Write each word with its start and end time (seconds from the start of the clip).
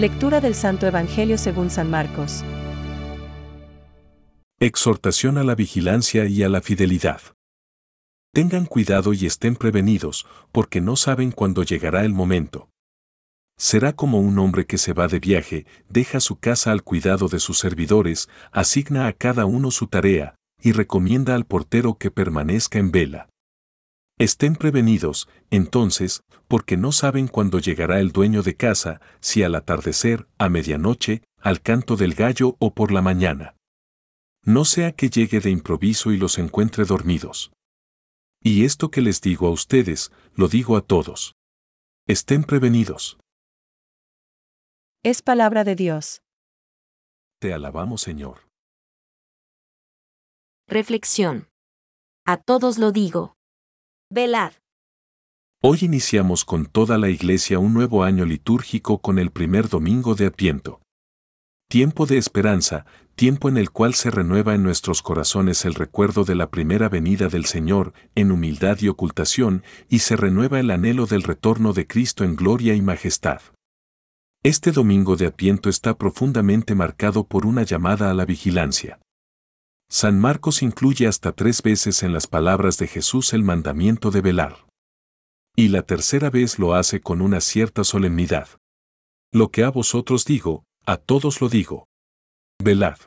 Lectura 0.00 0.40
del 0.40 0.54
Santo 0.54 0.86
Evangelio 0.86 1.36
según 1.36 1.68
San 1.68 1.90
Marcos. 1.90 2.42
Exhortación 4.58 5.36
a 5.36 5.44
la 5.44 5.54
vigilancia 5.54 6.24
y 6.24 6.42
a 6.42 6.48
la 6.48 6.62
fidelidad. 6.62 7.20
Tengan 8.32 8.64
cuidado 8.64 9.12
y 9.12 9.26
estén 9.26 9.56
prevenidos, 9.56 10.26
porque 10.52 10.80
no 10.80 10.96
saben 10.96 11.32
cuándo 11.32 11.64
llegará 11.64 12.06
el 12.06 12.14
momento. 12.14 12.70
Será 13.58 13.92
como 13.92 14.20
un 14.20 14.38
hombre 14.38 14.64
que 14.64 14.78
se 14.78 14.94
va 14.94 15.06
de 15.06 15.18
viaje, 15.18 15.66
deja 15.90 16.20
su 16.20 16.36
casa 16.36 16.72
al 16.72 16.82
cuidado 16.82 17.28
de 17.28 17.38
sus 17.38 17.58
servidores, 17.58 18.30
asigna 18.52 19.06
a 19.06 19.12
cada 19.12 19.44
uno 19.44 19.70
su 19.70 19.86
tarea, 19.86 20.34
y 20.62 20.72
recomienda 20.72 21.34
al 21.34 21.44
portero 21.44 21.98
que 21.98 22.10
permanezca 22.10 22.78
en 22.78 22.90
vela. 22.90 23.29
Estén 24.20 24.54
prevenidos, 24.54 25.30
entonces, 25.50 26.24
porque 26.46 26.76
no 26.76 26.92
saben 26.92 27.26
cuándo 27.26 27.58
llegará 27.58 28.00
el 28.00 28.12
dueño 28.12 28.42
de 28.42 28.54
casa, 28.54 29.00
si 29.20 29.42
al 29.42 29.54
atardecer, 29.54 30.28
a 30.36 30.50
medianoche, 30.50 31.22
al 31.38 31.62
canto 31.62 31.96
del 31.96 32.12
gallo 32.12 32.54
o 32.58 32.74
por 32.74 32.92
la 32.92 33.00
mañana. 33.00 33.56
No 34.44 34.66
sea 34.66 34.92
que 34.92 35.08
llegue 35.08 35.40
de 35.40 35.48
improviso 35.48 36.12
y 36.12 36.18
los 36.18 36.36
encuentre 36.36 36.84
dormidos. 36.84 37.50
Y 38.42 38.66
esto 38.66 38.90
que 38.90 39.00
les 39.00 39.22
digo 39.22 39.46
a 39.46 39.52
ustedes, 39.52 40.12
lo 40.34 40.48
digo 40.48 40.76
a 40.76 40.82
todos. 40.82 41.34
Estén 42.06 42.44
prevenidos. 42.44 43.18
Es 45.02 45.22
palabra 45.22 45.64
de 45.64 45.76
Dios. 45.76 46.20
Te 47.40 47.54
alabamos, 47.54 48.02
Señor. 48.02 48.46
Reflexión. 50.68 51.48
A 52.26 52.36
todos 52.36 52.76
lo 52.76 52.92
digo. 52.92 53.39
Velad. 54.12 54.54
Hoy 55.62 55.78
iniciamos 55.82 56.44
con 56.44 56.66
toda 56.66 56.98
la 56.98 57.10
Iglesia 57.10 57.60
un 57.60 57.72
nuevo 57.72 58.02
año 58.02 58.24
litúrgico 58.24 59.00
con 59.00 59.20
el 59.20 59.30
primer 59.30 59.68
domingo 59.68 60.16
de 60.16 60.26
Adviento. 60.26 60.80
Tiempo 61.68 62.06
de 62.06 62.18
esperanza, 62.18 62.86
tiempo 63.14 63.48
en 63.48 63.56
el 63.56 63.70
cual 63.70 63.94
se 63.94 64.10
renueva 64.10 64.56
en 64.56 64.64
nuestros 64.64 65.02
corazones 65.02 65.64
el 65.64 65.74
recuerdo 65.74 66.24
de 66.24 66.34
la 66.34 66.50
primera 66.50 66.88
venida 66.88 67.28
del 67.28 67.44
Señor 67.44 67.92
en 68.16 68.32
humildad 68.32 68.78
y 68.80 68.88
ocultación, 68.88 69.62
y 69.88 70.00
se 70.00 70.16
renueva 70.16 70.58
el 70.58 70.72
anhelo 70.72 71.06
del 71.06 71.22
retorno 71.22 71.72
de 71.72 71.86
Cristo 71.86 72.24
en 72.24 72.34
gloria 72.34 72.74
y 72.74 72.82
majestad. 72.82 73.40
Este 74.42 74.72
domingo 74.72 75.14
de 75.14 75.26
Adviento 75.26 75.68
está 75.68 75.96
profundamente 75.96 76.74
marcado 76.74 77.28
por 77.28 77.46
una 77.46 77.62
llamada 77.62 78.10
a 78.10 78.14
la 78.14 78.24
vigilancia. 78.24 78.98
San 79.92 80.20
Marcos 80.20 80.62
incluye 80.62 81.08
hasta 81.08 81.32
tres 81.32 81.62
veces 81.62 82.04
en 82.04 82.12
las 82.12 82.28
palabras 82.28 82.78
de 82.78 82.86
Jesús 82.86 83.32
el 83.32 83.42
mandamiento 83.42 84.12
de 84.12 84.20
velar. 84.20 84.68
Y 85.56 85.66
la 85.66 85.82
tercera 85.82 86.30
vez 86.30 86.60
lo 86.60 86.74
hace 86.74 87.00
con 87.00 87.20
una 87.20 87.40
cierta 87.40 87.82
solemnidad. 87.82 88.48
Lo 89.32 89.50
que 89.50 89.64
a 89.64 89.70
vosotros 89.70 90.24
digo, 90.24 90.62
a 90.86 90.96
todos 90.96 91.40
lo 91.40 91.48
digo. 91.48 91.88
Velad. 92.62 92.98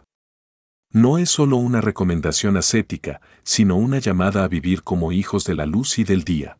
No 0.91 1.17
es 1.17 1.29
solo 1.29 1.55
una 1.55 1.79
recomendación 1.79 2.57
ascética, 2.57 3.21
sino 3.43 3.77
una 3.77 3.99
llamada 3.99 4.43
a 4.43 4.49
vivir 4.49 4.83
como 4.83 5.13
hijos 5.13 5.45
de 5.45 5.55
la 5.55 5.65
luz 5.65 5.97
y 5.99 6.03
del 6.03 6.25
día. 6.25 6.57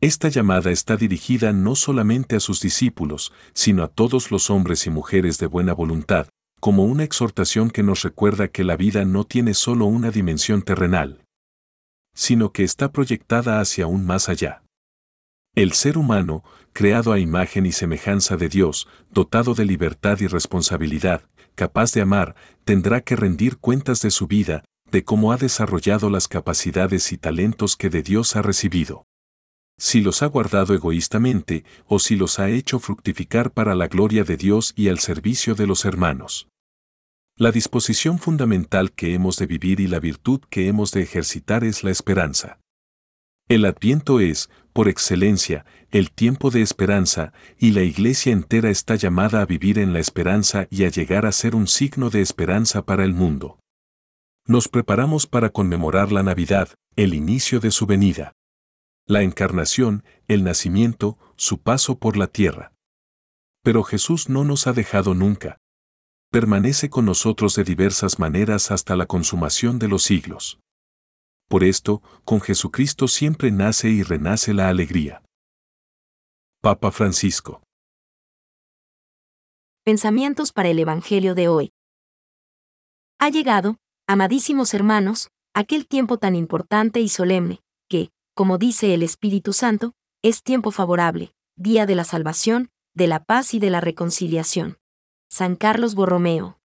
Esta 0.00 0.28
llamada 0.28 0.70
está 0.70 0.96
dirigida 0.96 1.52
no 1.52 1.74
solamente 1.74 2.36
a 2.36 2.40
sus 2.40 2.60
discípulos, 2.62 3.34
sino 3.52 3.82
a 3.82 3.88
todos 3.88 4.30
los 4.30 4.48
hombres 4.48 4.86
y 4.86 4.90
mujeres 4.90 5.36
de 5.38 5.46
buena 5.46 5.74
voluntad, 5.74 6.28
como 6.66 6.82
una 6.82 7.04
exhortación 7.04 7.70
que 7.70 7.84
nos 7.84 8.02
recuerda 8.02 8.48
que 8.48 8.64
la 8.64 8.76
vida 8.76 9.04
no 9.04 9.22
tiene 9.22 9.54
solo 9.54 9.84
una 9.84 10.10
dimensión 10.10 10.62
terrenal, 10.62 11.24
sino 12.12 12.50
que 12.50 12.64
está 12.64 12.90
proyectada 12.90 13.60
hacia 13.60 13.84
aún 13.84 14.04
más 14.04 14.28
allá. 14.28 14.64
El 15.54 15.74
ser 15.74 15.96
humano, 15.96 16.42
creado 16.72 17.12
a 17.12 17.20
imagen 17.20 17.66
y 17.66 17.70
semejanza 17.70 18.36
de 18.36 18.48
Dios, 18.48 18.88
dotado 19.10 19.54
de 19.54 19.64
libertad 19.64 20.18
y 20.18 20.26
responsabilidad, 20.26 21.22
capaz 21.54 21.92
de 21.92 22.00
amar, 22.00 22.34
tendrá 22.64 23.00
que 23.00 23.14
rendir 23.14 23.58
cuentas 23.58 24.02
de 24.02 24.10
su 24.10 24.26
vida, 24.26 24.64
de 24.90 25.04
cómo 25.04 25.30
ha 25.30 25.36
desarrollado 25.36 26.10
las 26.10 26.26
capacidades 26.26 27.12
y 27.12 27.16
talentos 27.16 27.76
que 27.76 27.90
de 27.90 28.02
Dios 28.02 28.34
ha 28.34 28.42
recibido. 28.42 29.04
Si 29.78 30.00
los 30.00 30.20
ha 30.24 30.26
guardado 30.26 30.74
egoístamente 30.74 31.64
o 31.86 32.00
si 32.00 32.16
los 32.16 32.40
ha 32.40 32.50
hecho 32.50 32.80
fructificar 32.80 33.52
para 33.52 33.76
la 33.76 33.86
gloria 33.86 34.24
de 34.24 34.36
Dios 34.36 34.72
y 34.74 34.88
al 34.88 34.98
servicio 34.98 35.54
de 35.54 35.68
los 35.68 35.84
hermanos. 35.84 36.48
La 37.38 37.52
disposición 37.52 38.18
fundamental 38.18 38.92
que 38.92 39.12
hemos 39.12 39.36
de 39.36 39.44
vivir 39.44 39.80
y 39.80 39.88
la 39.88 40.00
virtud 40.00 40.40
que 40.48 40.68
hemos 40.68 40.90
de 40.92 41.02
ejercitar 41.02 41.64
es 41.64 41.84
la 41.84 41.90
esperanza. 41.90 42.60
El 43.46 43.66
adviento 43.66 44.20
es, 44.20 44.48
por 44.72 44.88
excelencia, 44.88 45.66
el 45.90 46.12
tiempo 46.12 46.50
de 46.50 46.62
esperanza, 46.62 47.34
y 47.58 47.72
la 47.72 47.82
iglesia 47.82 48.32
entera 48.32 48.70
está 48.70 48.94
llamada 48.94 49.42
a 49.42 49.44
vivir 49.44 49.78
en 49.78 49.92
la 49.92 49.98
esperanza 49.98 50.66
y 50.70 50.84
a 50.84 50.88
llegar 50.88 51.26
a 51.26 51.32
ser 51.32 51.54
un 51.54 51.66
signo 51.66 52.08
de 52.08 52.22
esperanza 52.22 52.86
para 52.86 53.04
el 53.04 53.12
mundo. 53.12 53.60
Nos 54.46 54.68
preparamos 54.68 55.26
para 55.26 55.50
conmemorar 55.50 56.12
la 56.12 56.22
Navidad, 56.22 56.70
el 56.96 57.12
inicio 57.12 57.60
de 57.60 57.70
su 57.70 57.84
venida. 57.84 58.32
La 59.06 59.20
encarnación, 59.20 60.04
el 60.26 60.42
nacimiento, 60.42 61.18
su 61.36 61.58
paso 61.58 61.98
por 61.98 62.16
la 62.16 62.28
tierra. 62.28 62.72
Pero 63.62 63.82
Jesús 63.82 64.30
no 64.30 64.42
nos 64.42 64.66
ha 64.66 64.72
dejado 64.72 65.12
nunca, 65.12 65.58
permanece 66.30 66.90
con 66.90 67.04
nosotros 67.04 67.54
de 67.54 67.64
diversas 67.64 68.18
maneras 68.18 68.70
hasta 68.70 68.96
la 68.96 69.06
consumación 69.06 69.78
de 69.78 69.88
los 69.88 70.02
siglos. 70.02 70.58
Por 71.48 71.64
esto, 71.64 72.02
con 72.24 72.40
Jesucristo 72.40 73.08
siempre 73.08 73.50
nace 73.50 73.88
y 73.88 74.02
renace 74.02 74.52
la 74.52 74.68
alegría. 74.68 75.22
Papa 76.60 76.90
Francisco. 76.90 77.62
Pensamientos 79.84 80.52
para 80.52 80.68
el 80.68 80.80
Evangelio 80.80 81.36
de 81.36 81.46
hoy. 81.46 81.72
Ha 83.20 83.30
llegado, 83.30 83.76
amadísimos 84.08 84.74
hermanos, 84.74 85.30
aquel 85.54 85.86
tiempo 85.86 86.18
tan 86.18 86.34
importante 86.34 87.00
y 87.00 87.08
solemne, 87.08 87.60
que, 87.88 88.10
como 88.34 88.58
dice 88.58 88.92
el 88.94 89.04
Espíritu 89.04 89.52
Santo, 89.52 89.92
es 90.22 90.42
tiempo 90.42 90.72
favorable, 90.72 91.32
día 91.56 91.86
de 91.86 91.94
la 91.94 92.04
salvación, 92.04 92.70
de 92.94 93.06
la 93.06 93.24
paz 93.24 93.54
y 93.54 93.60
de 93.60 93.70
la 93.70 93.80
reconciliación. 93.80 94.78
San 95.28 95.56
Carlos 95.56 95.94
Borromeo. 95.94 96.60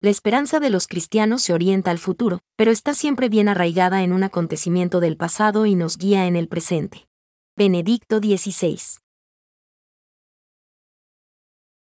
La 0.00 0.10
esperanza 0.10 0.60
de 0.60 0.68
los 0.68 0.86
cristianos 0.86 1.42
se 1.42 1.54
orienta 1.54 1.90
al 1.90 1.98
futuro, 1.98 2.40
pero 2.56 2.70
está 2.70 2.92
siempre 2.92 3.30
bien 3.30 3.48
arraigada 3.48 4.02
en 4.02 4.12
un 4.12 4.22
acontecimiento 4.22 5.00
del 5.00 5.16
pasado 5.16 5.64
y 5.64 5.74
nos 5.74 5.96
guía 5.96 6.26
en 6.26 6.36
el 6.36 6.48
presente. 6.48 7.08
Benedicto 7.56 8.18
XVI. 8.18 8.78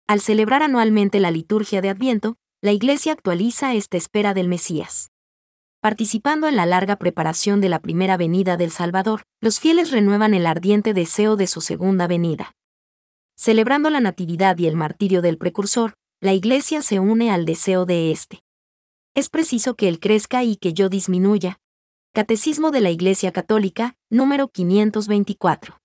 Al 0.08 0.22
celebrar 0.22 0.64
anualmente 0.64 1.20
la 1.20 1.32
liturgia 1.32 1.82
de 1.82 1.90
Adviento, 1.90 2.38
la 2.62 2.72
Iglesia 2.72 3.12
actualiza 3.12 3.74
esta 3.74 3.98
espera 3.98 4.34
del 4.34 4.48
Mesías. 4.48 5.12
Participando 5.82 6.48
en 6.48 6.56
la 6.56 6.66
larga 6.66 6.96
preparación 6.96 7.60
de 7.60 7.70
la 7.70 7.80
primera 7.80 8.16
venida 8.16 8.56
del 8.56 8.72
Salvador, 8.72 9.24
los 9.42 9.60
fieles 9.60 9.92
renuevan 9.92 10.34
el 10.34 10.48
ardiente 10.48 10.94
deseo 10.94 11.36
de 11.36 11.48
su 11.48 11.60
segunda 11.60 12.08
venida. 12.08 12.57
Celebrando 13.40 13.92
la 13.92 14.00
Natividad 14.00 14.58
y 14.58 14.66
el 14.66 14.76
martirio 14.76 15.22
del 15.22 15.38
precursor, 15.38 15.94
la 16.20 16.34
Iglesia 16.34 16.82
se 16.82 17.00
une 17.00 17.30
al 17.30 17.46
deseo 17.46 17.86
de 17.86 18.12
éste. 18.12 18.42
Es 19.14 19.30
preciso 19.30 19.76
que 19.76 19.88
Él 19.88 20.00
crezca 20.00 20.44
y 20.44 20.56
que 20.56 20.74
yo 20.74 20.90
disminuya. 20.90 21.60
Catecismo 22.14 22.72
de 22.72 22.82
la 22.82 22.90
Iglesia 22.90 23.32
Católica, 23.32 23.96
número 24.10 24.48
524. 24.48 25.78